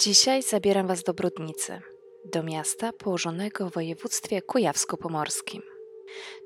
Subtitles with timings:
[0.00, 1.80] Dzisiaj zabieram Was do Brodnicy,
[2.24, 5.62] do miasta położonego w województwie kujawsko-pomorskim.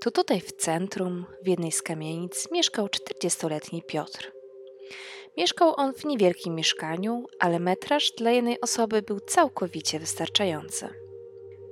[0.00, 4.32] To tutaj w centrum, w jednej z kamienic, mieszkał 40-letni Piotr.
[5.36, 10.88] Mieszkał on w niewielkim mieszkaniu, ale metraż dla jednej osoby był całkowicie wystarczający.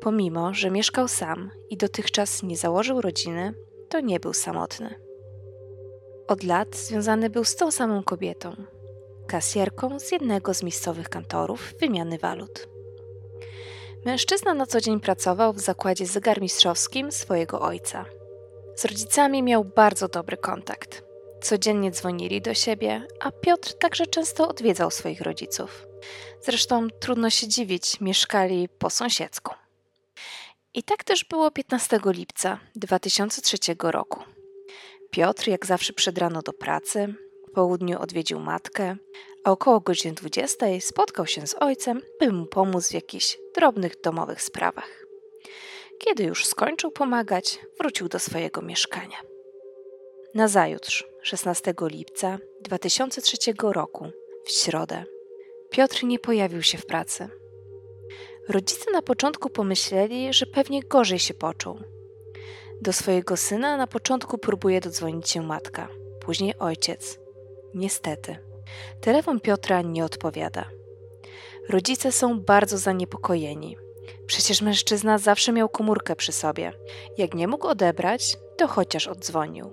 [0.00, 3.54] Pomimo, że mieszkał sam i dotychczas nie założył rodziny,
[3.88, 4.94] to nie był samotny.
[6.28, 8.56] Od lat związany był z tą samą kobietą,
[9.28, 12.68] kasjerką z jednego z miejscowych kantorów wymiany walut.
[14.04, 18.04] Mężczyzna na co dzień pracował w zakładzie zegarmistrzowskim swojego ojca.
[18.76, 21.02] Z rodzicami miał bardzo dobry kontakt.
[21.42, 25.86] Codziennie dzwonili do siebie, a Piotr także często odwiedzał swoich rodziców.
[26.42, 29.54] Zresztą trudno się dziwić, mieszkali po sąsiedzku.
[30.74, 34.22] I tak też było 15 lipca 2003 roku.
[35.10, 37.14] Piotr, jak zawsze przed rano do pracy,
[37.58, 38.96] południu odwiedził matkę,
[39.44, 44.42] a około godziny 20 spotkał się z ojcem, by mu pomóc w jakichś drobnych domowych
[44.42, 45.06] sprawach.
[45.98, 49.16] Kiedy już skończył pomagać, wrócił do swojego mieszkania.
[50.34, 54.10] Nazajutrz, 16 lipca 2003 roku,
[54.44, 55.04] w środę,
[55.70, 57.28] Piotr nie pojawił się w pracy.
[58.48, 61.80] Rodzice na początku pomyśleli, że pewnie gorzej się poczuł.
[62.80, 65.88] Do swojego syna na początku próbuje dodzwonić się matka,
[66.20, 67.27] później ojciec.
[67.74, 68.36] Niestety,
[69.00, 70.64] telefon Piotra nie odpowiada.
[71.68, 73.76] Rodzice są bardzo zaniepokojeni.
[74.26, 76.72] Przecież mężczyzna zawsze miał komórkę przy sobie.
[77.18, 79.72] Jak nie mógł odebrać, to chociaż oddzwonił.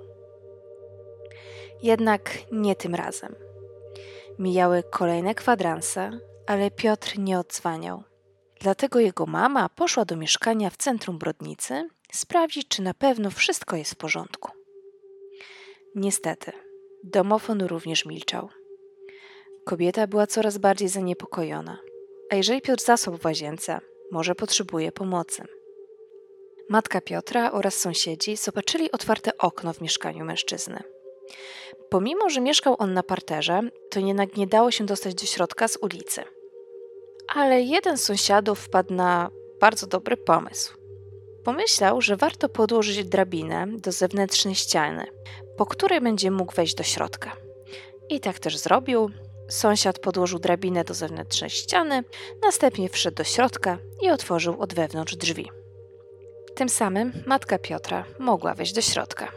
[1.83, 3.35] Jednak nie tym razem.
[4.39, 8.03] Mijały kolejne kwadranse, ale Piotr nie odzwaniał.
[8.61, 13.91] Dlatego jego mama poszła do mieszkania w centrum Brodnicy sprawdzić, czy na pewno wszystko jest
[13.91, 14.51] w porządku.
[15.95, 16.51] Niestety,
[17.05, 18.49] domofon również milczał.
[19.65, 21.77] Kobieta była coraz bardziej zaniepokojona.
[22.29, 23.79] A jeżeli Piotr zasłał w łazience,
[24.11, 25.43] może potrzebuje pomocy.
[26.69, 30.83] Matka Piotra oraz sąsiedzi zobaczyli otwarte okno w mieszkaniu mężczyzny.
[31.89, 35.77] Pomimo, że mieszkał on na parterze, to jednak nie dało się dostać do środka z
[35.81, 36.23] ulicy.
[37.27, 39.29] Ale jeden z sąsiadów wpadł na
[39.59, 40.84] bardzo dobry pomysł.
[41.45, 45.05] Pomyślał, że warto podłożyć drabinę do zewnętrznej ściany,
[45.57, 47.35] po której będzie mógł wejść do środka.
[48.09, 49.09] I tak też zrobił.
[49.49, 52.03] Sąsiad podłożył drabinę do zewnętrznej ściany,
[52.43, 55.51] następnie wszedł do środka i otworzył od wewnątrz drzwi.
[56.55, 59.31] Tym samym matka Piotra mogła wejść do środka.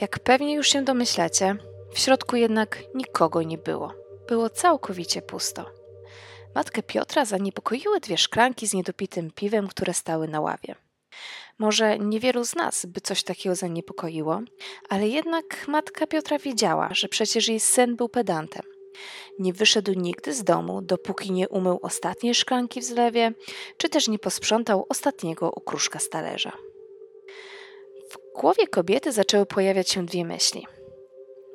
[0.00, 1.56] Jak pewnie już się domyślacie,
[1.92, 3.92] w środku jednak nikogo nie było.
[4.28, 5.77] Było całkowicie pusto.
[6.58, 10.74] Matkę Piotra zaniepokoiły dwie szklanki z niedopitym piwem, które stały na ławie.
[11.58, 14.40] Może niewielu z nas by coś takiego zaniepokoiło,
[14.88, 18.62] ale jednak matka Piotra wiedziała, że przecież jej syn był pedantem.
[19.38, 23.32] Nie wyszedł nigdy z domu, dopóki nie umył ostatniej szklanki w zlewie,
[23.76, 26.52] czy też nie posprzątał ostatniego okruszka z talerza.
[28.10, 30.66] W głowie kobiety zaczęły pojawiać się dwie myśli.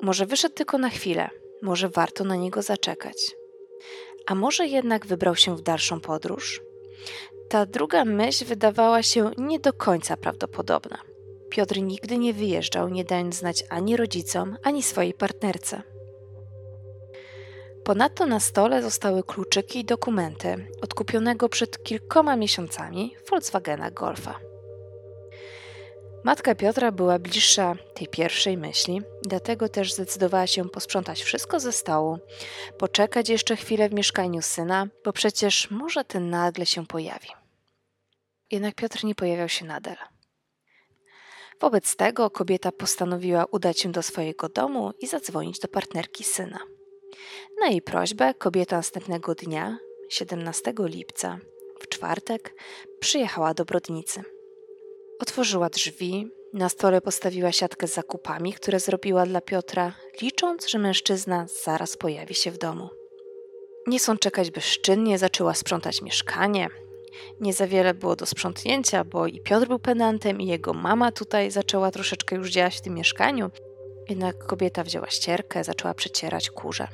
[0.02, 1.30] Może wyszedł tylko na chwilę,
[1.62, 3.16] może warto na niego zaczekać.
[4.26, 6.62] A może jednak wybrał się w dalszą podróż?
[7.48, 10.98] Ta druga myśl wydawała się nie do końca prawdopodobna.
[11.50, 15.82] Piotr nigdy nie wyjeżdżał, nie dając znać ani rodzicom, ani swojej partnerce.
[17.84, 24.40] Ponadto na stole zostały kluczyki i dokumenty odkupionego przed kilkoma miesiącami Volkswagena Golfa.
[26.24, 32.18] Matka Piotra była bliższa tej pierwszej myśli, dlatego też zdecydowała się posprzątać wszystko ze stołu,
[32.78, 37.28] poczekać jeszcze chwilę w mieszkaniu syna, bo przecież może ten nagle się pojawi.
[38.50, 39.96] Jednak Piotr nie pojawiał się nadal.
[41.60, 46.58] Wobec tego kobieta postanowiła udać się do swojego domu i zadzwonić do partnerki syna.
[47.60, 51.38] Na jej prośbę kobieta następnego dnia, 17 lipca,
[51.80, 52.54] w czwartek,
[53.00, 54.33] przyjechała do Brodnicy.
[55.24, 59.92] Otworzyła drzwi, na stole postawiła siatkę z zakupami, które zrobiła dla Piotra,
[60.22, 62.88] licząc, że mężczyzna zaraz pojawi się w domu.
[63.86, 66.68] Nie chcąc czekać bezczynnie, zaczęła sprzątać mieszkanie.
[67.40, 71.50] Nie za wiele było do sprzątnięcia, bo i Piotr był pedantem, i jego mama tutaj
[71.50, 73.50] zaczęła troszeczkę już działać w tym mieszkaniu.
[74.08, 76.88] Jednak kobieta wzięła ścierkę, zaczęła przecierać kurze.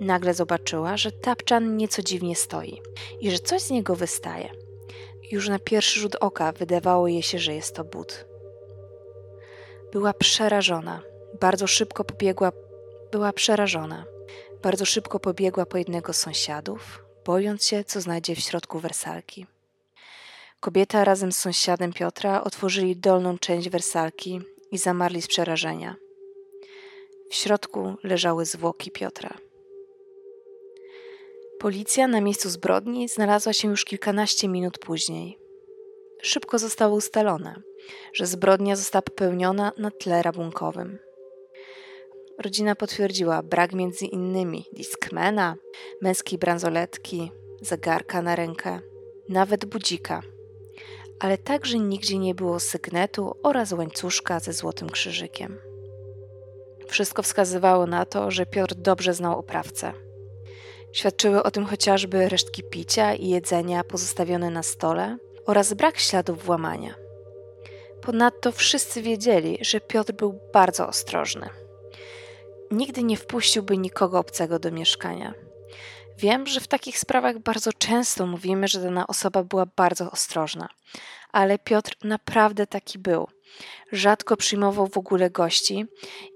[0.00, 2.82] Nagle zobaczyła, że tapczan nieco dziwnie stoi
[3.20, 4.59] i że coś z niego wystaje.
[5.30, 8.24] Już na pierwszy rzut oka wydawało jej się, że jest to but.
[9.92, 11.02] Była przerażona.
[11.40, 12.52] Bardzo szybko pobiegła.
[13.12, 14.04] Była przerażona.
[14.62, 19.46] Bardzo szybko pobiegła po jednego z sąsiadów, bojąc się, co znajdzie w środku wersalki.
[20.60, 24.40] Kobieta razem z sąsiadem Piotra otworzyli dolną część wersalki
[24.70, 25.96] i zamarli z przerażenia.
[27.30, 29.49] W środku leżały zwłoki Piotra.
[31.60, 35.38] Policja na miejscu zbrodni znalazła się już kilkanaście minut później.
[36.22, 37.62] Szybko zostało ustalone,
[38.14, 40.98] że zbrodnia została popełniona na tle rabunkowym.
[42.38, 45.56] Rodzina potwierdziła brak między innymi diskmana,
[46.02, 48.80] męskiej bransoletki, zegarka na rękę,
[49.28, 50.22] nawet budzika,
[51.18, 55.58] ale także nigdzie nie było sygnetu oraz łańcuszka ze złotym krzyżykiem.
[56.86, 60.09] Wszystko wskazywało na to, że Piotr dobrze znał oprawcę.
[60.92, 66.94] Świadczyły o tym chociażby resztki picia i jedzenia pozostawione na stole oraz brak śladów włamania.
[68.02, 71.48] Ponadto wszyscy wiedzieli, że Piotr był bardzo ostrożny.
[72.70, 75.34] Nigdy nie wpuściłby nikogo obcego do mieszkania.
[76.18, 80.68] Wiem, że w takich sprawach bardzo często mówimy, że dana osoba była bardzo ostrożna,
[81.32, 83.28] ale Piotr naprawdę taki był.
[83.92, 85.86] Rzadko przyjmował w ogóle gości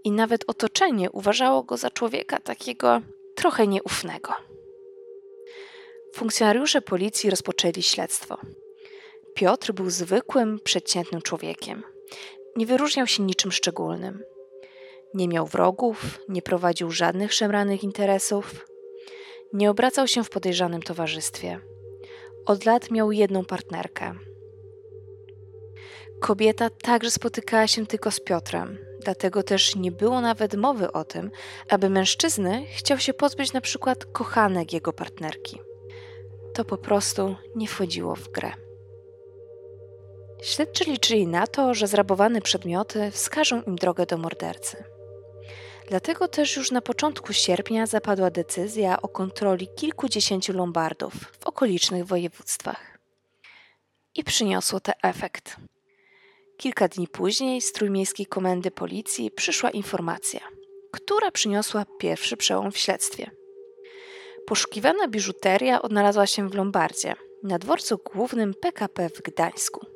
[0.05, 3.01] i nawet otoczenie uważało go za człowieka takiego
[3.35, 4.33] trochę nieufnego.
[6.15, 8.39] Funkcjonariusze policji rozpoczęli śledztwo.
[9.35, 11.83] Piotr był zwykłym, przeciętnym człowiekiem.
[12.57, 14.23] Nie wyróżniał się niczym szczególnym.
[15.15, 18.67] Nie miał wrogów, nie prowadził żadnych szemranych interesów,
[19.53, 21.61] nie obracał się w podejrzanym towarzystwie.
[22.47, 24.15] Od lat miał jedną partnerkę.
[26.21, 31.31] Kobieta także spotykała się tylko z Piotrem, dlatego też nie było nawet mowy o tym,
[31.69, 35.61] aby mężczyzny chciał się pozbyć na przykład kochanek jego partnerki.
[36.55, 38.53] To po prostu nie wchodziło w grę.
[40.43, 44.85] Śledczy liczyli na to, że zrabowane przedmioty wskażą im drogę do mordercy.
[45.89, 52.99] Dlatego też już na początku sierpnia zapadła decyzja o kontroli kilkudziesięciu lombardów w okolicznych województwach.
[54.15, 55.57] I przyniosło to efekt.
[56.57, 60.41] Kilka dni później z Trójmiejskiej Komendy Policji przyszła informacja,
[60.91, 63.31] która przyniosła pierwszy przełom w śledztwie.
[64.47, 69.87] Poszukiwana biżuteria odnalazła się w Lombardzie, na dworcu głównym PKP w Gdańsku.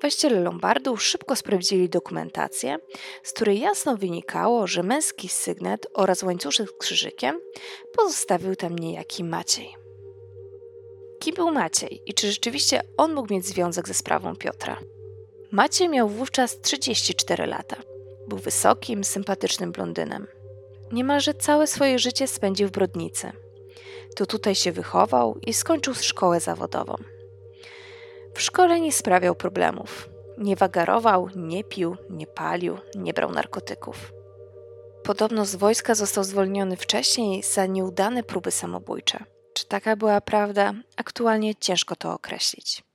[0.00, 2.78] Właściciele Lombardu szybko sprawdzili dokumentację,
[3.22, 7.40] z której jasno wynikało, że męski sygnet oraz łańcuszek z krzyżykiem
[7.96, 9.76] pozostawił tam niejaki Maciej.
[11.20, 14.78] Kim był Maciej i czy rzeczywiście on mógł mieć związek ze sprawą Piotra?
[15.52, 17.76] Maciej miał wówczas 34 lata.
[18.28, 20.26] Był wysokim, sympatycznym blondynem.
[20.92, 23.32] Niemalże całe swoje życie spędził w Brodnicy.
[24.16, 26.96] To tutaj się wychował i skończył szkołę zawodową.
[28.34, 30.08] W szkole nie sprawiał problemów.
[30.38, 34.12] Nie wagarował, nie pił, nie palił, nie brał narkotyków.
[35.02, 39.24] Podobno z wojska został zwolniony wcześniej za nieudane próby samobójcze.
[39.54, 40.72] Czy taka była prawda?
[40.96, 42.87] Aktualnie ciężko to określić.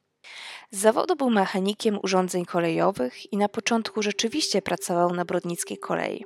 [0.72, 6.26] Z zawodu był mechanikiem urządzeń kolejowych i na początku rzeczywiście pracował na brodnickiej kolei.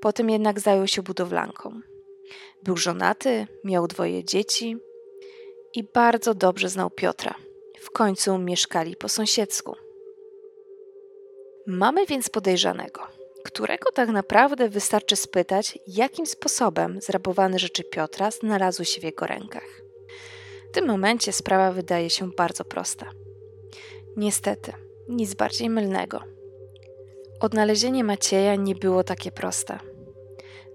[0.00, 1.80] Potem jednak zajął się budowlanką.
[2.62, 4.76] Był żonaty, miał dwoje dzieci
[5.74, 7.34] i bardzo dobrze znał Piotra,
[7.80, 9.76] w końcu mieszkali po sąsiedzku.
[11.66, 13.00] Mamy więc podejrzanego,
[13.44, 19.82] którego tak naprawdę wystarczy spytać, jakim sposobem zrabowane rzeczy Piotra znalazły się w jego rękach.
[20.70, 23.10] W tym momencie sprawa wydaje się bardzo prosta.
[24.16, 24.72] Niestety,
[25.08, 26.20] nic bardziej mylnego.
[27.40, 29.78] Odnalezienie Macieja nie było takie proste.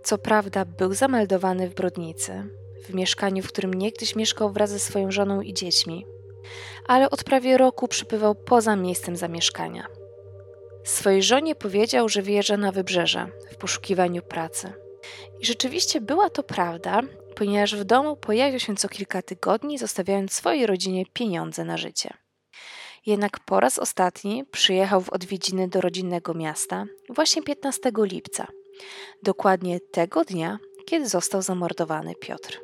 [0.04, 2.44] Co prawda, był zameldowany w Brodnicy,
[2.84, 6.06] w mieszkaniu, w którym niegdyś mieszkał wraz ze swoją żoną i dziećmi,
[6.88, 9.88] ale od prawie roku przybywał poza miejscem zamieszkania.
[10.84, 14.74] Swojej żonie powiedział, że wyjeżdża na wybrzeże w poszukiwaniu pracy.
[15.40, 17.02] I rzeczywiście była to prawda,
[17.36, 22.21] ponieważ w domu pojawił się co kilka tygodni, zostawiając swojej rodzinie pieniądze na życie.
[23.06, 28.48] Jednak po raz ostatni przyjechał w odwiedziny do rodzinnego miasta właśnie 15 lipca,
[29.24, 32.62] dokładnie tego dnia, kiedy został zamordowany Piotr.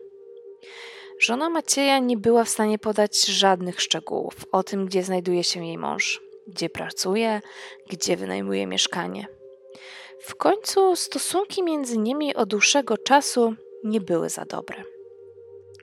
[1.20, 5.78] Żona Macieja nie była w stanie podać żadnych szczegółów o tym, gdzie znajduje się jej
[5.78, 7.42] mąż, gdzie pracuje,
[7.90, 9.28] gdzie wynajmuje mieszkanie.
[10.22, 14.84] W końcu stosunki między nimi od dłuższego czasu nie były za dobre.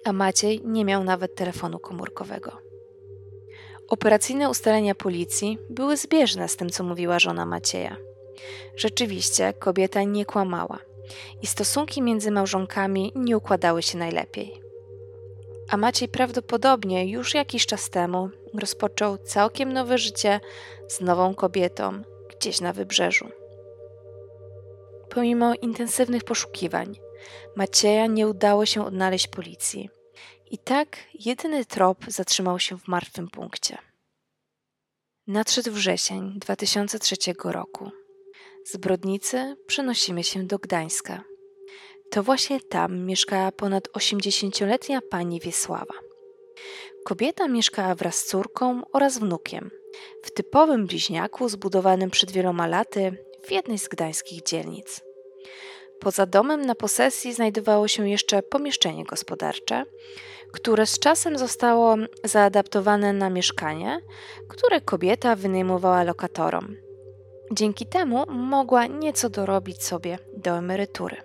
[0.04, 2.63] A Maciej nie miał nawet telefonu komórkowego.
[3.88, 7.96] Operacyjne ustalenia policji były zbieżne z tym, co mówiła żona Macieja.
[8.76, 10.78] Rzeczywiście kobieta nie kłamała
[11.42, 14.64] i stosunki między małżonkami nie układały się najlepiej
[15.68, 20.40] a Maciej prawdopodobnie już jakiś czas temu rozpoczął całkiem nowe życie
[20.88, 22.02] z nową kobietą
[22.36, 23.28] gdzieś na wybrzeżu.
[25.10, 26.96] Pomimo intensywnych poszukiwań,
[27.56, 29.90] Macieja nie udało się odnaleźć policji.
[30.50, 33.78] I tak jedyny trop zatrzymał się w martwym punkcie.
[35.26, 37.90] Nadszedł wrzesień 2003 roku.
[38.64, 41.24] Z Brodnicy przenosimy się do Gdańska.
[42.10, 45.94] to właśnie tam mieszkała ponad 80-letnia pani Wiesława.
[47.04, 49.70] Kobieta mieszkała wraz z córką oraz wnukiem
[50.22, 55.00] w typowym bliźniaku zbudowanym przed wieloma laty w jednej z gdańskich dzielnic.
[56.04, 59.84] Poza domem na posesji znajdowało się jeszcze pomieszczenie gospodarcze,
[60.52, 64.00] które z czasem zostało zaadaptowane na mieszkanie,
[64.48, 66.76] które kobieta wynajmowała lokatorom.
[67.52, 71.16] Dzięki temu mogła nieco dorobić sobie do emerytury.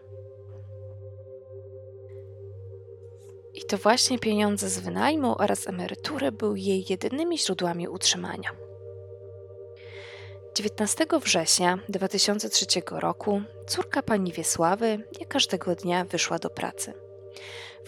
[3.54, 8.69] I to właśnie pieniądze z wynajmu oraz emerytury były jej jedynymi źródłami utrzymania.
[10.56, 16.94] 19 września 2003 roku córka pani Wiesławy jak każdego dnia wyszła do pracy.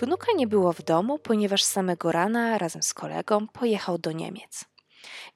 [0.01, 4.65] Wnuka nie było w domu, ponieważ samego rana razem z kolegą pojechał do Niemiec,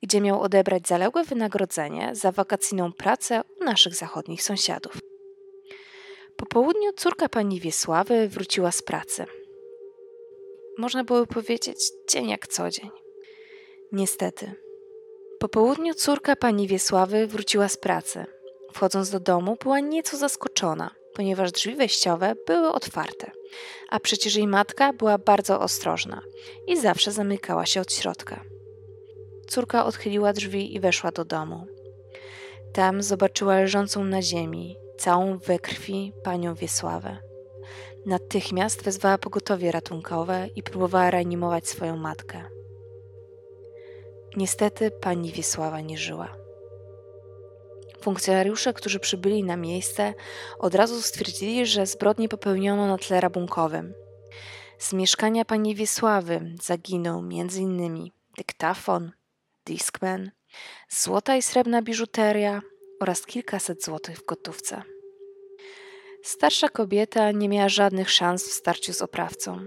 [0.03, 4.99] gdzie miał odebrać zaległe wynagrodzenie za wakacyjną pracę u naszych zachodnich sąsiadów.
[6.37, 9.25] Po południu córka pani Wiesławy wróciła z pracy.
[10.77, 12.89] Można było powiedzieć dzień jak co dzień.
[13.91, 14.64] Niestety,
[15.39, 18.25] po południu córka pani Wiesławy wróciła z pracy.
[18.73, 23.31] Wchodząc do domu, była nieco zaskoczona, ponieważ drzwi wejściowe były otwarte,
[23.89, 26.21] a przecież jej matka była bardzo ostrożna
[26.67, 28.43] i zawsze zamykała się od środka.
[29.47, 31.67] Córka odchyliła drzwi i weszła do domu.
[32.73, 37.17] Tam zobaczyła leżącą na ziemi, całą we krwi panią Wiesławę.
[38.05, 42.54] Natychmiast wezwała pogotowie ratunkowe i próbowała reanimować swoją matkę.
[44.35, 46.37] Niestety pani Wiesława nie żyła.
[48.01, 50.13] Funkcjonariusze, którzy przybyli na miejsce,
[50.59, 53.93] od razu stwierdzili, że zbrodnię popełniono na tle rabunkowym.
[54.77, 58.09] Z mieszkania pani Wiesławy zaginął m.in.
[58.37, 59.11] dyktafon,
[59.65, 60.31] Discman,
[60.89, 62.61] złota i srebrna biżuteria
[62.99, 64.81] oraz kilkaset złotych w gotówce.
[66.23, 69.65] Starsza kobieta nie miała żadnych szans w starciu z oprawcą.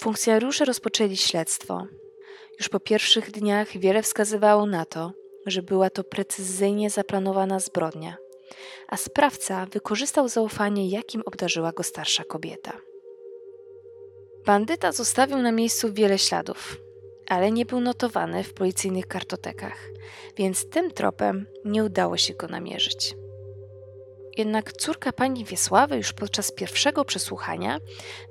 [0.00, 1.86] Funkcjonariusze rozpoczęli śledztwo,
[2.58, 5.12] już po pierwszych dniach wiele wskazywało na to,
[5.46, 8.16] że była to precyzyjnie zaplanowana zbrodnia,
[8.88, 12.72] a sprawca wykorzystał zaufanie, jakim obdarzyła go starsza kobieta.
[14.46, 16.76] Bandyta zostawił na miejscu wiele śladów,
[17.28, 19.90] ale nie był notowany w policyjnych kartotekach,
[20.36, 23.14] więc tym tropem nie udało się go namierzyć.
[24.36, 27.78] Jednak córka pani Wiesławy już podczas pierwszego przesłuchania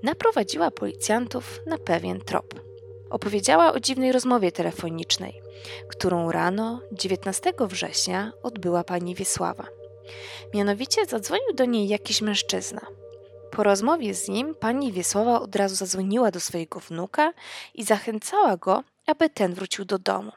[0.03, 2.66] naprowadziła policjantów na pewien trop.
[3.09, 5.41] Opowiedziała o dziwnej rozmowie telefonicznej,
[5.87, 9.67] którą rano 19 września odbyła pani Wiesława.
[10.53, 12.81] Mianowicie zadzwonił do niej jakiś mężczyzna.
[13.51, 17.33] Po rozmowie z nim pani Wiesława od razu zadzwoniła do swojego wnuka
[17.73, 20.31] i zachęcała go, aby ten wrócił do domu.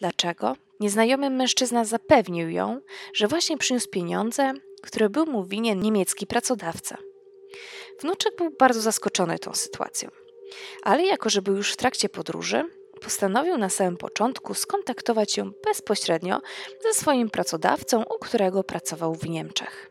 [0.00, 0.56] Dlaczego?
[0.80, 2.80] Nieznajomy mężczyzna zapewnił ją,
[3.14, 6.98] że właśnie przyniósł pieniądze, które był mu winien niemiecki pracodawca.
[8.00, 10.10] Wnuczek był bardzo zaskoczony tą sytuacją.
[10.82, 12.64] Ale jako, że był już w trakcie podróży,
[13.00, 16.40] postanowił na samym początku skontaktować się bezpośrednio
[16.82, 19.90] ze swoim pracodawcą, u którego pracował w Niemczech.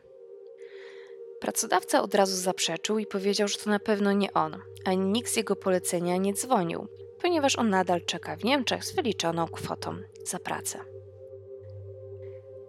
[1.40, 5.36] Pracodawca od razu zaprzeczył i powiedział, że to na pewno nie on, ani nikt z
[5.36, 6.86] jego polecenia nie dzwonił,
[7.22, 10.78] ponieważ on nadal czeka w Niemczech z wyliczoną kwotą za pracę.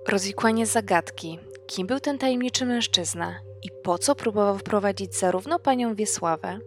[0.08, 6.60] Rozwikłanie zagadki, kim był ten tajemniczy mężczyzna i po co próbował wprowadzić zarówno panią Wiesławę,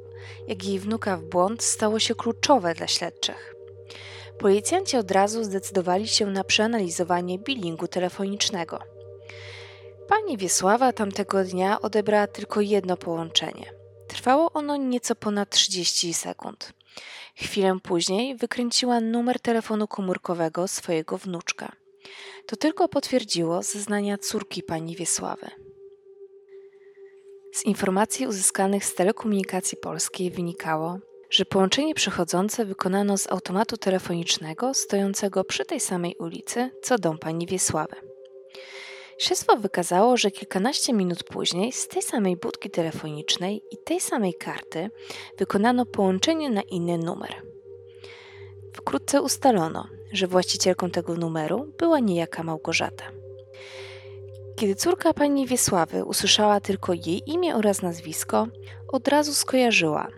[0.48, 3.54] jak jej wnuka w błąd stało się kluczowe dla śledczych.
[4.38, 8.78] Policjanci od razu zdecydowali się na przeanalizowanie bilingu telefonicznego.
[10.08, 13.72] Pani Wiesława tamtego dnia odebrała tylko jedno połączenie.
[14.08, 16.72] Trwało ono nieco ponad 30 sekund.
[17.34, 21.72] Chwilę później wykręciła numer telefonu komórkowego swojego wnuczka.
[22.46, 25.50] To tylko potwierdziło zeznania córki pani Wiesławy.
[27.52, 30.98] Z informacji uzyskanych z telekomunikacji polskiej wynikało,
[31.30, 37.46] że połączenie przechodzące wykonano z automatu telefonicznego stojącego przy tej samej ulicy co dom pani
[37.46, 37.96] Wiesławy.
[39.18, 44.90] Śledztwo wykazało, że kilkanaście minut później z tej samej budki telefonicznej i tej samej karty
[45.38, 47.42] wykonano połączenie na inny numer.
[48.72, 53.19] Wkrótce ustalono, że właścicielką tego numeru była niejaka Małgorzata.
[54.60, 58.46] Kiedy córka pani Wiesławy usłyszała tylko jej imię oraz nazwisko,
[58.88, 60.08] od razu skojarzyła,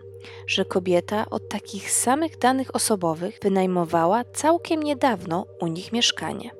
[0.47, 6.51] że kobieta od takich samych danych osobowych wynajmowała całkiem niedawno u nich mieszkanie.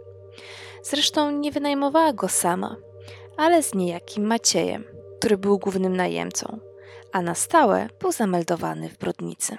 [0.83, 2.75] Zresztą nie wynajmowała go sama,
[3.37, 4.83] ale z niejakim Maciejem,
[5.19, 6.59] który był głównym najemcą,
[7.11, 9.57] a na stałe był zameldowany w Brodnicy.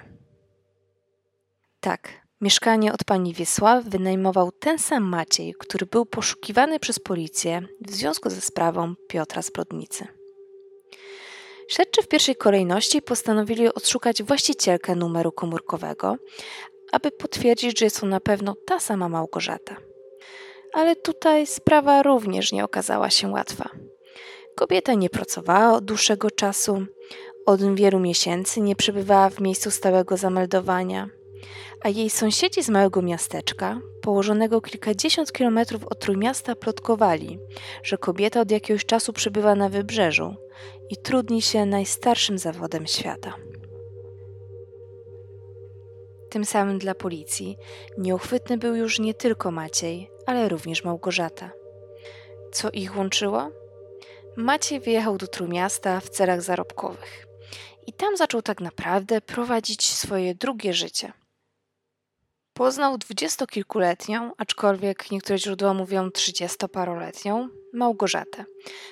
[1.79, 7.91] Tak, Mieszkanie od pani Wiesławy wynajmował ten sam Maciej, który był poszukiwany przez policję w
[7.91, 10.07] związku ze sprawą Piotra Zbrodnicy.
[11.67, 16.17] Śledczy w pierwszej kolejności postanowili odszukać właścicielkę numeru komórkowego,
[16.91, 19.75] aby potwierdzić, że jest to na pewno ta sama Małgorzata.
[20.73, 23.69] Ale tutaj sprawa również nie okazała się łatwa.
[24.55, 26.85] Kobieta nie pracowała od dłuższego czasu,
[27.45, 31.09] od wielu miesięcy nie przebywała w miejscu stałego zameldowania,
[31.81, 37.39] a jej sąsiedzi z małego miasteczka, położonego kilkadziesiąt kilometrów od Trójmiasta, plotkowali,
[37.83, 40.35] że kobieta od jakiegoś czasu przebywa na wybrzeżu
[40.89, 43.33] i trudni się najstarszym zawodem świata.
[46.29, 47.57] Tym samym dla policji
[47.97, 51.51] nieuchwytny był już nie tylko Maciej, ale również Małgorzata.
[52.51, 53.51] Co ich łączyło?
[54.37, 57.27] Maciej wyjechał do Trójmiasta w celach zarobkowych
[57.87, 61.13] i tam zaczął tak naprawdę prowadzić swoje drugie życie.
[62.55, 68.45] Poznał dwudziestokilkuletnią, aczkolwiek niektóre źródła mówią trzydziestoparoletnią, Małgorzatę,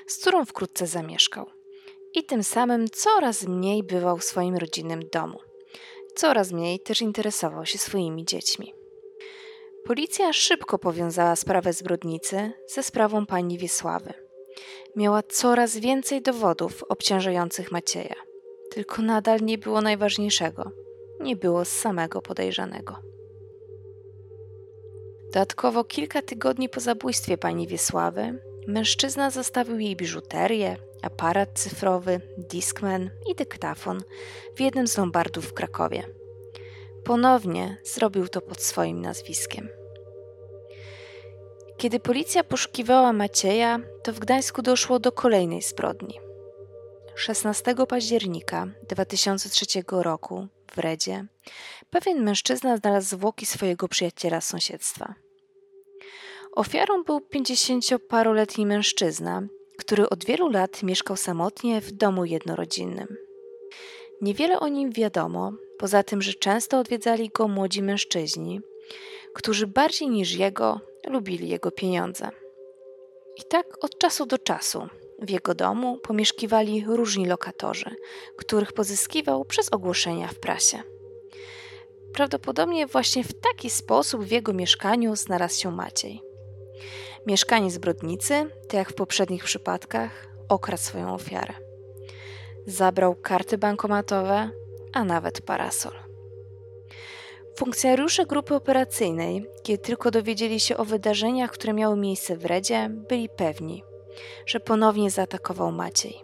[0.07, 1.45] z którą wkrótce zamieszkał.
[2.13, 5.39] I tym samym coraz mniej bywał w swoim rodzinnym domu.
[6.15, 8.73] Coraz mniej też interesował się swoimi dziećmi.
[9.85, 14.13] Policja szybko powiązała sprawę zbrodnicy ze sprawą pani Wiesławy.
[14.95, 18.15] Miała coraz więcej dowodów obciążających Macieja.
[18.71, 20.71] Tylko nadal nie było najważniejszego.
[21.19, 23.12] Nie było samego podejrzanego.
[25.33, 33.35] Dodatkowo kilka tygodni po zabójstwie pani Wiesławy mężczyzna zostawił jej biżuterię, aparat cyfrowy, Discman i
[33.35, 34.01] dyktafon
[34.55, 36.03] w jednym z lombardów w Krakowie.
[37.03, 39.69] Ponownie zrobił to pod swoim nazwiskiem.
[41.77, 46.19] Kiedy policja poszukiwała Macieja, to w Gdańsku doszło do kolejnej zbrodni.
[47.15, 51.25] 16 października 2003 roku w Redzie
[51.89, 55.22] pewien mężczyzna znalazł zwłoki swojego przyjaciela z sąsiedztwa.
[56.55, 63.07] Ofiarą był 50-paroletni mężczyzna, który od wielu lat mieszkał samotnie w domu jednorodzinnym.
[64.21, 68.61] Niewiele o nim wiadomo, poza tym, że często odwiedzali go młodzi mężczyźni,
[69.33, 72.29] którzy bardziej niż jego lubili jego pieniądze.
[73.37, 74.87] I tak od czasu do czasu
[75.19, 77.95] w jego domu pomieszkiwali różni lokatorzy,
[78.37, 80.83] których pozyskiwał przez ogłoszenia w prasie.
[82.13, 86.32] Prawdopodobnie właśnie w taki sposób w jego mieszkaniu znalazł się Maciej.
[87.25, 91.53] Mieszkanie zbrodnicy, tak jak w poprzednich przypadkach, okradł swoją ofiarę.
[92.67, 94.49] Zabrał karty bankomatowe,
[94.93, 95.93] a nawet parasol.
[97.55, 103.29] Funkcjonariusze grupy operacyjnej, kiedy tylko dowiedzieli się o wydarzeniach, które miały miejsce w Redzie, byli
[103.29, 103.83] pewni,
[104.45, 106.23] że ponownie zaatakował Maciej.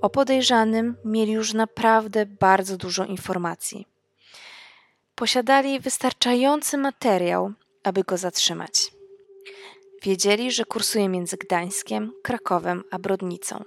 [0.00, 3.86] O podejrzanym mieli już naprawdę bardzo dużo informacji.
[5.14, 8.99] Posiadali wystarczający materiał, aby go zatrzymać.
[10.02, 13.64] Wiedzieli, że kursuje między Gdańskiem, Krakowem a Brodnicą.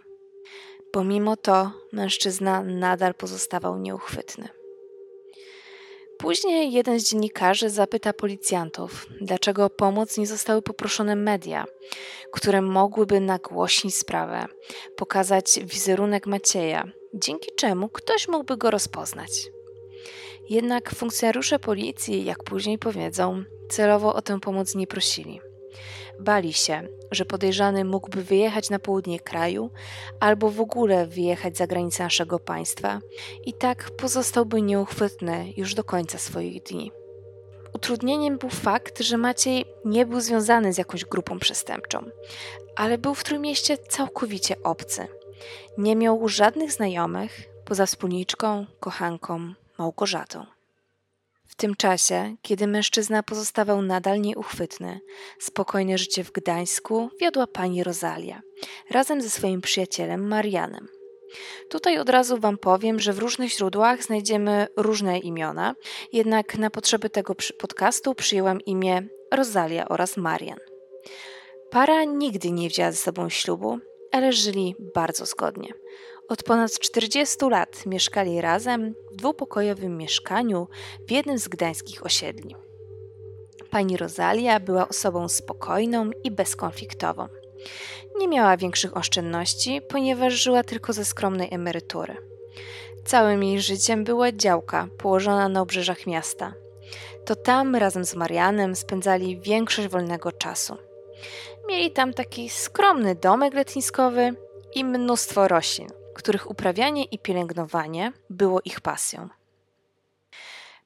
[0.91, 4.49] Pomimo to mężczyzna nadal pozostawał nieuchwytny.
[6.17, 11.65] Później jeden z dziennikarzy zapyta policjantów, dlaczego o pomoc nie zostały poproszone media,
[12.31, 14.45] które mogłyby nagłośnić sprawę,
[14.95, 19.31] pokazać wizerunek Macieja, dzięki czemu ktoś mógłby go rozpoznać.
[20.49, 25.52] Jednak funkcjonariusze policji, jak później powiedzą, celowo o tę pomoc nie prosili.
[26.19, 29.69] Bali się, że podejrzany mógłby wyjechać na południe kraju
[30.19, 32.99] albo w ogóle wyjechać za granicę naszego państwa
[33.45, 36.91] i tak pozostałby nieuchwytny już do końca swoich dni.
[37.73, 42.03] Utrudnieniem był fakt, że Maciej nie był związany z jakąś grupą przestępczą,
[42.75, 45.07] ale był w Trójmieście całkowicie obcy.
[45.77, 50.52] Nie miał żadnych znajomych poza wspólniczką, kochanką Małgorzatą.
[51.47, 54.99] W tym czasie, kiedy mężczyzna pozostawał nadal nieuchwytny,
[55.39, 58.41] spokojne życie w Gdańsku wiodła pani Rozalia
[58.89, 60.87] razem ze swoim przyjacielem Marianem.
[61.69, 65.75] Tutaj od razu Wam powiem, że w różnych źródłach znajdziemy różne imiona,
[66.13, 70.59] jednak na potrzeby tego podcastu przyjęłam imię Rozalia oraz Marian.
[71.71, 73.79] Para nigdy nie wzięła ze sobą ślubu,
[74.11, 75.73] ale żyli bardzo zgodnie.
[76.29, 80.67] Od ponad 40 lat mieszkali razem w dwupokojowym mieszkaniu
[81.07, 82.55] w jednym z gdańskich osiedli.
[83.71, 87.27] Pani Rosalia była osobą spokojną i bezkonfliktową.
[88.17, 92.17] Nie miała większych oszczędności, ponieważ żyła tylko ze skromnej emerytury.
[93.05, 96.53] Całym jej życiem była działka położona na obrzeżach miasta.
[97.25, 100.77] To tam razem z Marianem spędzali większość wolnego czasu.
[101.67, 104.35] Mieli tam taki skromny domek letniskowy
[104.75, 109.29] i mnóstwo roślin, których uprawianie i pielęgnowanie było ich pasją.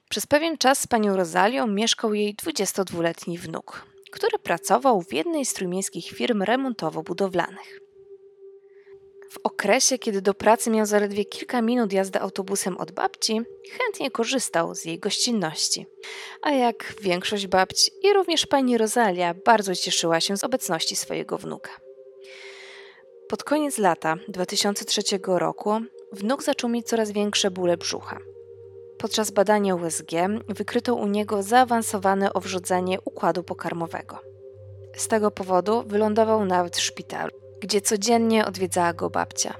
[0.09, 5.53] Przez pewien czas z panią Rozalią mieszkał jej 22-letni wnuk, który pracował w jednej z
[5.53, 7.79] trójmiejskich firm remontowo-budowlanych.
[9.31, 13.41] W okresie, kiedy do pracy miał zaledwie kilka minut jazdy autobusem od babci,
[13.77, 15.85] chętnie korzystał z jej gościnności.
[16.41, 21.86] A jak większość babci i również pani Rosalia bardzo cieszyła się z obecności swojego wnuka.
[23.29, 25.71] Pod koniec lata 2003 roku
[26.11, 28.17] wnuk zaczął mieć coraz większe bóle brzucha.
[28.97, 30.11] Podczas badania USG
[30.47, 34.19] wykryto u niego zaawansowane owrzodzenie układu pokarmowego.
[34.95, 39.55] Z tego powodu wylądował nawet w szpitalu, gdzie codziennie odwiedzała go babcia.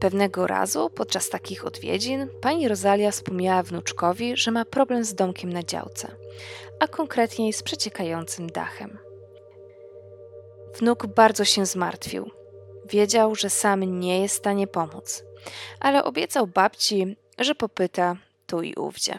[0.00, 5.62] Pewnego razu, podczas takich odwiedzin, pani Rosalia wspomniała wnuczkowi, że ma problem z domkiem na
[5.62, 6.16] działce,
[6.80, 8.98] a konkretniej z przeciekającym dachem.
[10.78, 12.39] Wnuk bardzo się zmartwił.
[12.90, 15.22] Wiedział, że sam nie jest w stanie pomóc,
[15.80, 19.18] ale obiecał babci, że popyta tu i ówdzie.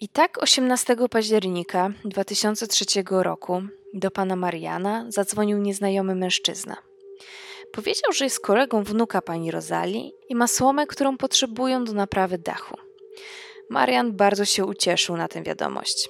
[0.00, 3.62] I tak 18 października 2003 roku
[3.94, 6.76] do pana Mariana zadzwonił nieznajomy mężczyzna.
[7.72, 12.76] Powiedział, że jest kolegą wnuka pani Rozali i ma słomę, którą potrzebują do naprawy dachu.
[13.70, 16.08] Marian bardzo się ucieszył na tę wiadomość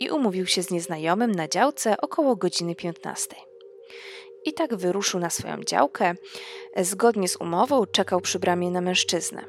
[0.00, 3.36] i umówił się z nieznajomym na działce około godziny 15.
[4.44, 6.14] I tak wyruszył na swoją działkę.
[6.76, 9.44] Zgodnie z umową czekał przy bramie na mężczyznę.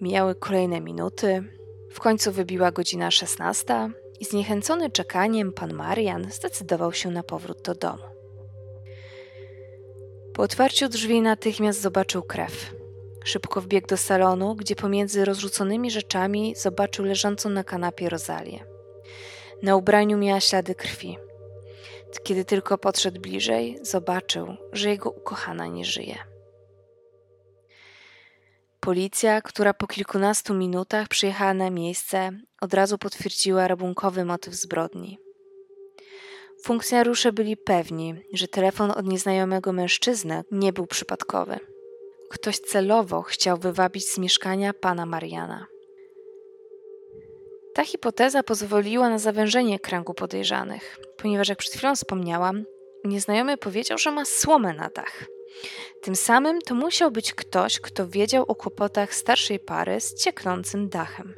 [0.00, 1.44] Mijały kolejne minuty.
[1.90, 7.74] W końcu wybiła godzina 16 i zniechęcony czekaniem pan Marian zdecydował się na powrót do
[7.74, 8.02] domu.
[10.34, 12.74] Po otwarciu drzwi natychmiast zobaczył krew.
[13.24, 18.64] Szybko wbiegł do salonu, gdzie pomiędzy rozrzuconymi rzeczami zobaczył leżącą na kanapie Rozalię.
[19.62, 21.18] Na ubraniu miała ślady krwi.
[22.22, 26.18] Kiedy tylko podszedł bliżej, zobaczył, że jego ukochana nie żyje.
[28.80, 35.18] Policja, która po kilkunastu minutach przyjechała na miejsce, od razu potwierdziła rabunkowy motyw zbrodni.
[36.62, 41.58] Funkcjonariusze byli pewni, że telefon od nieznajomego mężczyzny nie był przypadkowy.
[42.30, 45.66] Ktoś celowo chciał wywabić z mieszkania pana Mariana.
[47.78, 52.64] Ta hipoteza pozwoliła na zawężenie kręgu podejrzanych, ponieważ, jak przed chwilą wspomniałam,
[53.04, 55.24] nieznajomy powiedział, że ma słomę na dach.
[56.02, 61.34] Tym samym to musiał być ktoś, kto wiedział o kłopotach starszej pary z cieknącym dachem.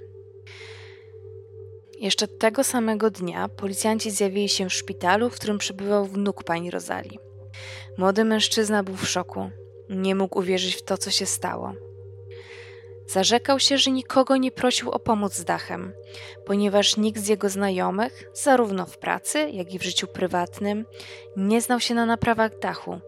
[1.98, 7.18] Jeszcze tego samego dnia policjanci zjawili się w szpitalu, w którym przebywał wnuk pani Rozali.
[7.98, 9.50] Młody mężczyzna był w szoku.
[9.90, 11.89] Nie mógł uwierzyć w to, co się stało.
[13.12, 15.92] Zarzekał się, że nikogo nie prosił o pomoc z dachem,
[16.46, 20.84] ponieważ nikt z jego znajomych, zarówno w pracy, jak i w życiu prywatnym,
[21.36, 23.00] nie znał się na naprawach dachu,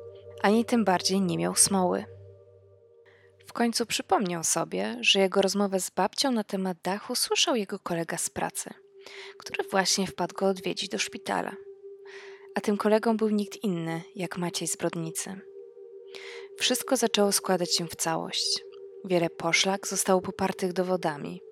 [0.42, 2.04] ani tym bardziej nie miał smoły.
[3.46, 8.16] W końcu przypomniał sobie, że jego rozmowę z babcią na temat dachu słyszał jego kolega
[8.18, 8.70] z pracy,
[9.38, 11.52] który właśnie wpadł go odwiedzić do szpitala.
[12.54, 15.40] A tym kolegą był nikt inny, jak Maciej z Brodnicy.
[16.58, 18.71] Wszystko zaczęło składać się w całość.
[19.04, 21.42] Wiele poszlak zostało popartych dowodami.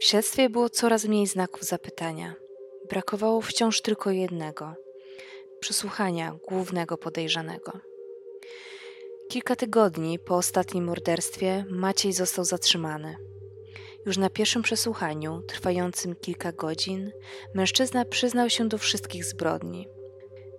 [0.00, 2.34] W śledztwie było coraz mniej znaków zapytania.
[2.90, 4.74] Brakowało wciąż tylko jednego
[5.60, 7.72] przesłuchania głównego podejrzanego.
[9.28, 13.16] Kilka tygodni po ostatnim morderstwie Maciej został zatrzymany.
[14.06, 17.12] Już na pierwszym przesłuchaniu, trwającym kilka godzin,
[17.54, 19.88] mężczyzna przyznał się do wszystkich zbrodni.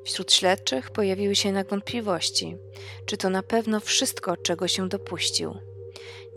[0.05, 2.57] Wśród śledczych pojawiły się jednak wątpliwości,
[3.05, 5.70] czy to na pewno wszystko, czego się dopuścił.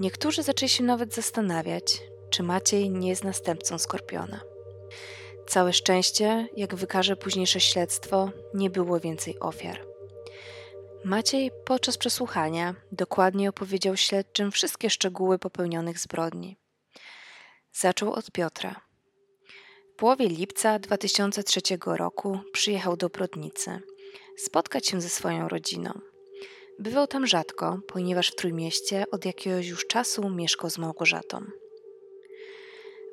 [0.00, 4.40] Niektórzy zaczęli się nawet zastanawiać, czy Maciej nie jest następcą Skorpiona.
[5.46, 9.86] Całe szczęście, jak wykaże późniejsze śledztwo, nie było więcej ofiar.
[11.04, 16.56] Maciej podczas przesłuchania dokładnie opowiedział śledczym wszystkie szczegóły popełnionych zbrodni.
[17.72, 18.80] Zaczął od Piotra.
[19.92, 23.80] W połowie lipca 2003 roku przyjechał do Brodnicy
[24.36, 26.00] spotkać się ze swoją rodziną.
[26.78, 31.44] Bywał tam rzadko, ponieważ w Trójmieście od jakiegoś już czasu mieszkał z Małgorzatą.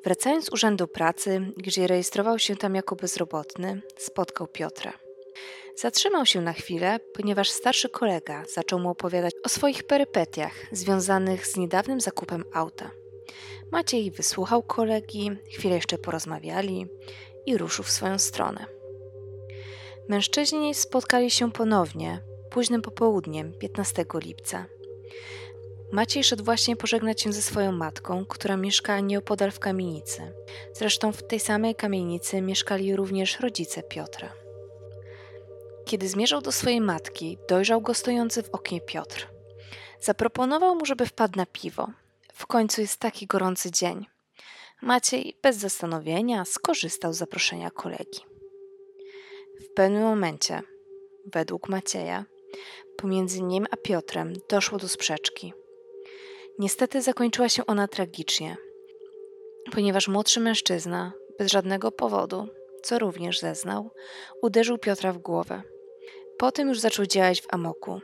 [0.04, 4.92] Wracając z urzędu pracy, gdzie rejestrował się tam jako bezrobotny, spotkał Piotra.
[5.76, 11.56] Zatrzymał się na chwilę, ponieważ starszy kolega zaczął mu opowiadać o swoich perypetiach związanych z
[11.56, 12.90] niedawnym zakupem auta.
[13.72, 16.86] Maciej wysłuchał kolegi, chwilę jeszcze porozmawiali
[17.46, 18.66] i ruszył w swoją stronę.
[20.08, 24.66] Mężczyźni spotkali się ponownie późnym popołudniem 15 lipca.
[25.92, 30.32] Maciej szedł właśnie pożegnać się ze swoją matką, która mieszka nieopodal w kamienicy.
[30.72, 34.32] Zresztą w tej samej kamienicy mieszkali również rodzice Piotra.
[35.84, 39.28] Kiedy zmierzał do swojej matki, dojrzał go stojący w oknie Piotr.
[40.00, 41.88] Zaproponował mu, żeby wpadł na piwo.
[42.34, 44.06] W końcu jest taki gorący dzień.
[44.82, 48.20] Maciej bez zastanowienia skorzystał z zaproszenia kolegi.
[49.60, 50.62] W pewnym momencie,
[51.26, 52.24] według Macieja,
[52.96, 55.52] pomiędzy nim a Piotrem doszło do sprzeczki.
[56.58, 58.56] Niestety zakończyła się ona tragicznie,
[59.72, 62.48] ponieważ młodszy mężczyzna, bez żadnego powodu,
[62.82, 63.90] co również zeznał,
[64.42, 65.62] uderzył Piotra w głowę.
[66.38, 68.00] Potem już zaczął działać w amoku.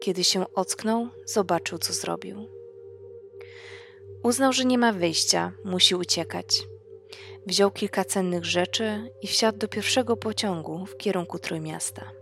[0.00, 2.48] Kiedy się ocknął, zobaczył, co zrobił.
[4.22, 6.62] Uznał, że nie ma wyjścia, musi uciekać.
[7.46, 12.21] Wziął kilka cennych rzeczy i wsiadł do pierwszego pociągu w kierunku Trójmiasta.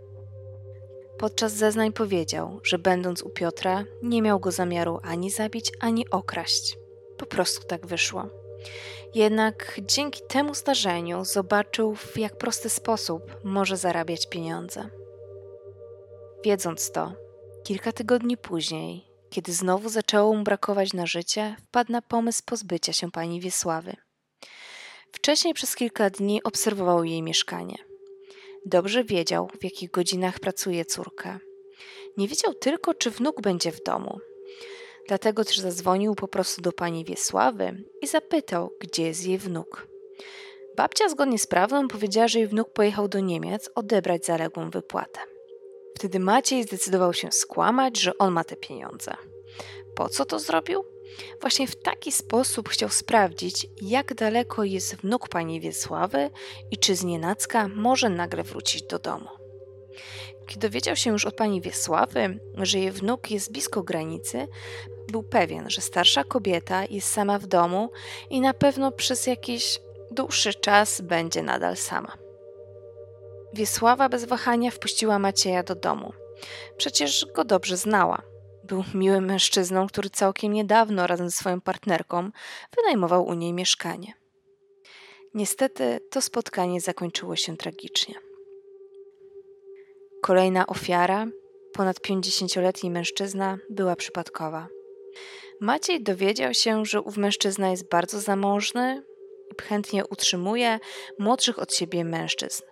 [1.21, 6.77] Podczas zeznań powiedział, że będąc u Piotra, nie miał go zamiaru ani zabić, ani okraść.
[7.17, 8.29] Po prostu tak wyszło.
[9.15, 14.89] Jednak dzięki temu zdarzeniu zobaczył, w jak prosty sposób może zarabiać pieniądze.
[16.43, 17.13] Wiedząc to,
[17.63, 23.11] kilka tygodni później, kiedy znowu zaczęło mu brakować na życie, wpadł na pomysł pozbycia się
[23.11, 23.95] pani Wiesławy.
[25.11, 27.90] Wcześniej przez kilka dni obserwował jej mieszkanie.
[28.65, 31.39] Dobrze wiedział, w jakich godzinach pracuje córka.
[32.17, 34.19] Nie wiedział tylko, czy wnuk będzie w domu.
[35.07, 39.87] Dlatego też zadzwonił po prostu do pani Wiesławy i zapytał, gdzie jest jej wnuk.
[40.77, 45.19] Babcia zgodnie z prawdą powiedziała, że jej wnuk pojechał do Niemiec odebrać zaległą wypłatę.
[45.95, 49.13] Wtedy Maciej zdecydował się skłamać, że on ma te pieniądze.
[49.95, 50.83] Po co to zrobił?
[51.41, 56.29] Właśnie w taki sposób chciał sprawdzić, jak daleko jest wnuk pani Wiesławy
[56.71, 59.27] i czy z nienacka może nagle wrócić do domu.
[60.47, 64.47] Kiedy dowiedział się już od pani Wiesławy, że jej wnuk jest blisko granicy,
[65.11, 67.89] był pewien, że starsza kobieta jest sama w domu
[68.29, 69.79] i na pewno przez jakiś
[70.11, 72.17] dłuższy czas będzie nadal sama.
[73.53, 76.13] Wiesława bez wahania wpuściła Macieja do domu.
[76.77, 78.30] Przecież go dobrze znała.
[78.63, 82.31] Był miłym mężczyzną, który całkiem niedawno razem ze swoją partnerką
[82.77, 84.13] wynajmował u niej mieszkanie.
[85.33, 88.15] Niestety to spotkanie zakończyło się tragicznie.
[90.21, 91.27] Kolejna ofiara,
[91.73, 94.67] ponad 50-letni mężczyzna, była przypadkowa.
[95.61, 99.03] Maciej dowiedział się, że ów mężczyzna jest bardzo zamożny
[99.51, 100.79] i chętnie utrzymuje
[101.19, 102.63] młodszych od siebie mężczyzn.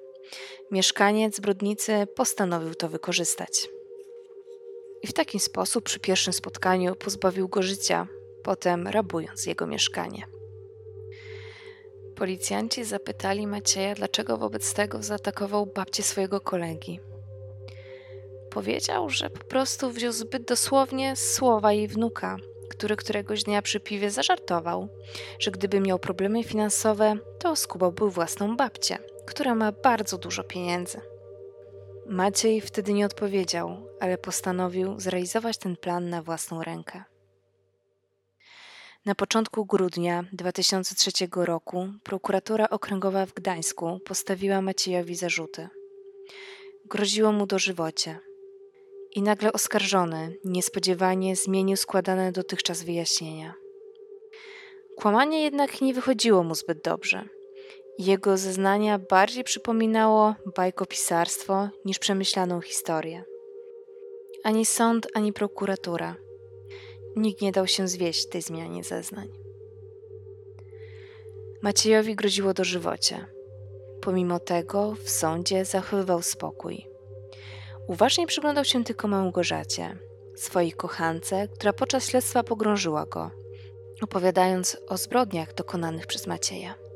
[0.72, 3.70] Mieszkaniec Brodnicy postanowił to wykorzystać.
[5.04, 8.08] I w taki sposób przy pierwszym spotkaniu pozbawił go życia,
[8.44, 10.24] potem rabując jego mieszkanie.
[12.16, 17.00] Policjanci zapytali Macieja, dlaczego wobec tego zaatakował babcię swojego kolegi.
[18.50, 22.38] Powiedział, że po prostu wziął zbyt dosłownie słowa jej wnuka,
[22.70, 24.88] który któregoś dnia przy piwie zażartował,
[25.40, 31.02] że gdyby miał problemy finansowe, to skubałby własną babcię, która ma bardzo dużo pieniędzy.
[32.12, 37.04] Maciej wtedy nie odpowiedział, ale postanowił zrealizować ten plan na własną rękę.
[39.06, 45.70] Na początku grudnia 2003 roku prokuratura okręgowa w Gdańsku postawiła Maciejowi zarzuty.
[46.86, 48.20] Groziło mu dożywocie.
[49.16, 53.54] I nagle oskarżony niespodziewanie zmienił składane dotychczas wyjaśnienia.
[54.98, 57.39] Kłamanie jednak nie wychodziło mu zbyt dobrze.
[58.00, 63.24] Jego zeznania bardziej przypominało bajkopisarstwo niż przemyślaną historię.
[64.44, 66.16] Ani sąd, ani prokuratura.
[67.16, 69.30] Nikt nie dał się zwieść tej zmianie zeznań.
[71.62, 73.26] Maciejowi groziło dożywocie.
[74.02, 76.88] Pomimo tego w sądzie zachowywał spokój.
[77.88, 79.98] Uważnie przyglądał się tylko Małgorzacie,
[80.36, 83.32] swojej kochance, która podczas śledztwa pogrążyła go,
[84.02, 86.89] opowiadając o zbrodniach dokonanych przez Macieja.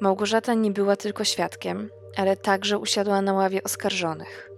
[0.00, 4.50] Małgorzata nie była tylko świadkiem, ale także usiadła na ławie oskarżonych.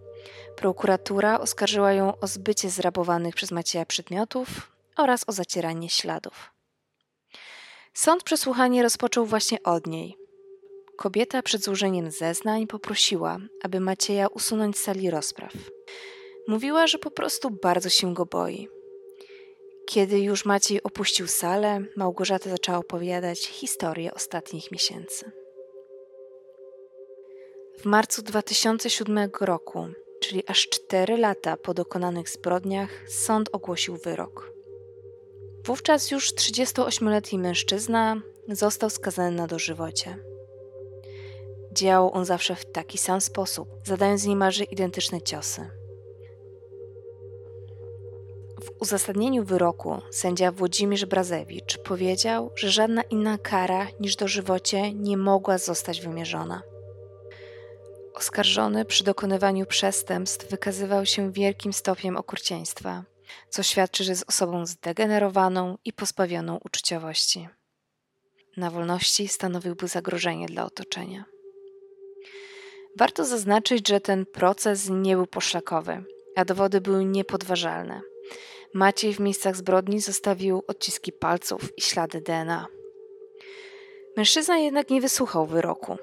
[0.57, 4.49] Prokuratura oskarżyła ją o zbycie zrabowanych przez Macieja przedmiotów
[4.97, 6.51] oraz o zacieranie śladów.
[7.95, 10.17] Sąd przesłuchanie rozpoczął właśnie od niej.
[10.97, 15.53] Kobieta przed złożeniem zeznań poprosiła, aby Macieja usunąć z sali rozpraw.
[16.49, 18.69] Mówiła, że po prostu bardzo się go boi.
[19.87, 25.31] Kiedy już Maciej opuścił salę, Małgorzata zaczęła opowiadać historię ostatnich miesięcy.
[27.79, 29.87] W marcu 2007 roku,
[30.21, 34.53] czyli aż 4 lata po dokonanych zbrodniach, sąd ogłosił wyrok.
[35.65, 40.17] Wówczas już 38-letni mężczyzna został skazany na dożywocie.
[41.73, 45.80] Działał on zawsze w taki sam sposób, zadając niemalże identyczne ciosy.
[48.65, 55.59] W uzasadnieniu wyroku sędzia Włodzimierz Brazewicz powiedział, że żadna inna kara niż dożywocie nie mogła
[55.59, 56.63] zostać wymierzona.
[58.15, 63.05] Oskarżony przy dokonywaniu przestępstw wykazywał się wielkim stopniem okrucieństwa,
[63.49, 67.49] co świadczy, że jest osobą zdegenerowaną i pozbawioną uczuciowości.
[68.57, 71.25] Na wolności stanowiłby zagrożenie dla otoczenia.
[72.99, 76.05] Warto zaznaczyć, że ten proces nie był poszlakowy
[76.37, 78.01] a dowody były niepodważalne.
[78.75, 82.67] Maciej w miejscach zbrodni zostawił odciski palców i ślady DNA.
[84.17, 85.97] Mężczyzna jednak nie wysłuchał wyroku.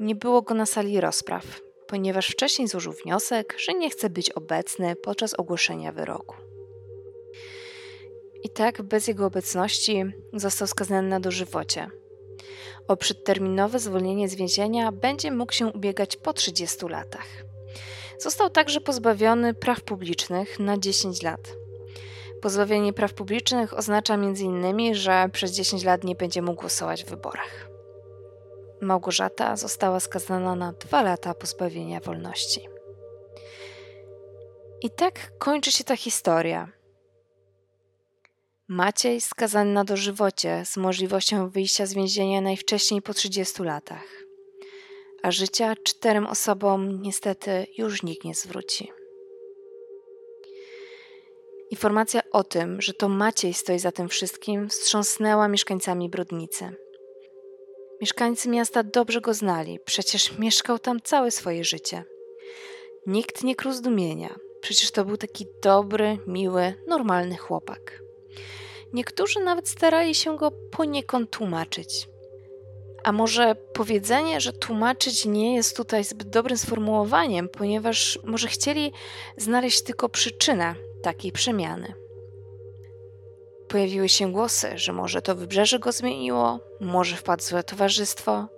[0.00, 1.44] Nie było go na sali rozpraw,
[1.86, 6.36] ponieważ wcześniej złożył wniosek, że nie chce być obecny podczas ogłoszenia wyroku.
[8.42, 11.90] I tak bez jego obecności został skazany na dożywocie.
[12.88, 17.26] O przedterminowe zwolnienie z więzienia będzie mógł się ubiegać po 30 latach.
[18.18, 21.40] Został także pozbawiony praw publicznych na 10 lat.
[22.42, 27.68] Pozbawienie praw publicznych oznacza m.in., że przez 10 lat nie będzie mógł głosować w wyborach.
[28.80, 32.68] Małgorzata została skazana na 2 lata pozbawienia wolności.
[34.82, 36.68] I tak kończy się ta historia.
[38.68, 44.17] Maciej skazany na dożywocie z możliwością wyjścia z więzienia najwcześniej po 30 latach.
[45.22, 48.92] A życia czterem osobom niestety już nikt nie zwróci.
[51.70, 56.70] Informacja o tym, że to Maciej stoi za tym wszystkim, wstrząsnęła mieszkańcami Brodnicy.
[58.00, 62.04] Mieszkańcy miasta dobrze go znali, przecież mieszkał tam całe swoje życie.
[63.06, 68.02] Nikt nie krół zdumienia, przecież to był taki dobry, miły, normalny chłopak.
[68.92, 72.08] Niektórzy nawet starali się go poniekąd tłumaczyć.
[73.04, 78.92] A może powiedzenie, że tłumaczyć nie jest tutaj zbyt dobrym sformułowaniem, ponieważ może chcieli
[79.36, 81.94] znaleźć tylko przyczynę takiej przemiany.
[83.68, 88.48] Pojawiły się głosy, że może to wybrzeże go zmieniło, może wpadł w złe towarzystwo,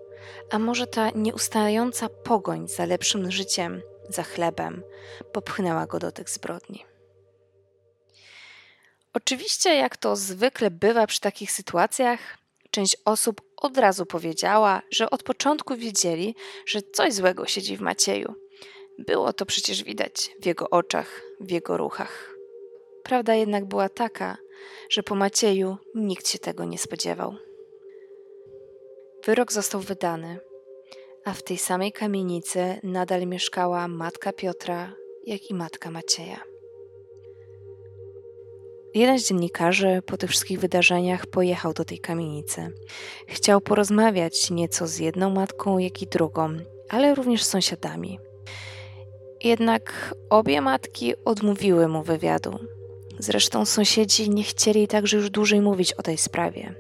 [0.51, 4.83] a może ta nieustająca pogoń za lepszym życiem, za chlebem,
[5.33, 6.85] popchnęła go do tych zbrodni.
[9.13, 12.21] Oczywiście, jak to zwykle bywa przy takich sytuacjach,
[12.71, 16.35] część osób od razu powiedziała, że od początku wiedzieli,
[16.67, 18.35] że coś złego siedzi w Macieju.
[18.99, 22.35] Było to przecież widać w jego oczach, w jego ruchach.
[23.03, 24.37] Prawda jednak była taka,
[24.91, 27.35] że po Macieju nikt się tego nie spodziewał.
[29.25, 30.39] Wyrok został wydany,
[31.25, 34.93] a w tej samej kamienicy nadal mieszkała matka Piotra,
[35.27, 36.50] jak i matka Macieja.
[38.95, 42.73] Jeden z dziennikarzy po tych wszystkich wydarzeniach pojechał do tej kamienicy.
[43.27, 46.49] Chciał porozmawiać nieco z jedną matką, jak i drugą,
[46.89, 48.19] ale również z sąsiadami.
[49.45, 52.59] Jednak obie matki odmówiły mu wywiadu.
[53.19, 56.75] Zresztą sąsiedzi nie chcieli także już dłużej mówić o tej sprawie.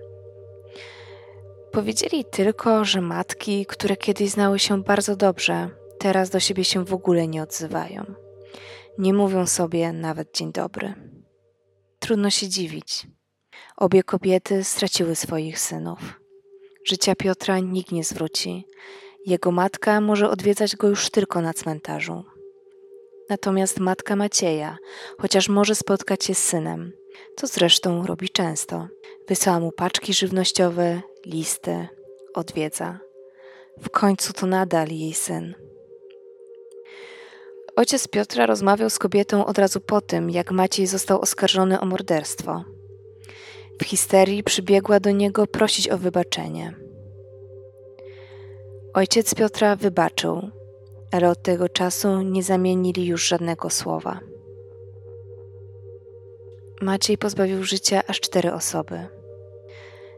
[1.73, 6.94] Powiedzieli tylko, że matki, które kiedyś znały się bardzo dobrze, teraz do siebie się w
[6.94, 8.05] ogóle nie odzywają.
[8.99, 10.94] Nie mówią sobie nawet dzień dobry.
[12.00, 13.06] Trudno się dziwić.
[13.76, 15.98] Obie kobiety straciły swoich synów.
[16.88, 18.66] Życia Piotra nikt nie zwróci.
[19.26, 22.24] Jego matka może odwiedzać go już tylko na cmentarzu.
[23.28, 24.76] Natomiast matka Macieja,
[25.18, 26.92] chociaż może spotkać się z synem,
[27.36, 28.88] to zresztą robi często.
[29.28, 31.88] Wysyła mu paczki żywnościowe, listy,
[32.34, 32.98] odwiedza.
[33.78, 35.54] W końcu to nadal jej syn.
[37.80, 42.64] Ojciec Piotra rozmawiał z kobietą od razu po tym, jak Maciej został oskarżony o morderstwo.
[43.82, 46.74] W histerii przybiegła do niego prosić o wybaczenie.
[48.94, 50.50] Ojciec Piotra wybaczył,
[51.12, 54.20] ale od tego czasu nie zamienili już żadnego słowa.
[56.82, 59.06] Maciej pozbawił życia aż cztery osoby.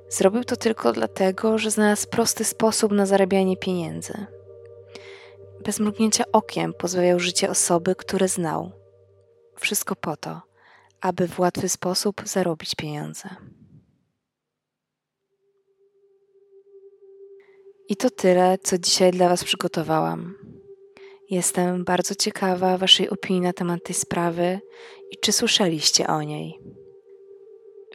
[0.09, 4.27] Zrobił to tylko dlatego, że znalazł prosty sposób na zarabianie pieniędzy
[5.63, 8.73] bez mrugnięcia okiem pozbawiał życie osoby, które znał.
[9.61, 10.41] Wszystko po to,
[11.01, 13.29] aby w łatwy sposób zarobić pieniądze.
[17.89, 20.35] I to tyle, co dzisiaj dla Was przygotowałam.
[21.31, 24.61] Jestem bardzo ciekawa Waszej opinii na temat tej sprawy
[25.11, 26.59] i czy słyszeliście o niej.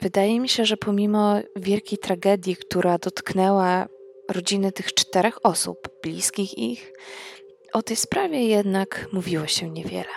[0.02, 3.88] Wydaje mi się, że pomimo wielkiej tragedii, która dotknęła
[4.30, 6.94] rodziny tych czterech osób, bliskich ich,
[7.74, 10.14] o tej sprawie jednak mówiło się niewiele.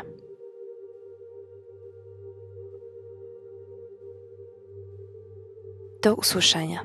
[6.03, 6.85] Do usłyszenia.